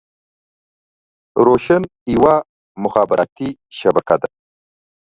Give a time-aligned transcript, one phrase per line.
[1.47, 1.81] روشن
[2.13, 2.35] يوه
[2.83, 4.29] مخابراتي شبکه ده.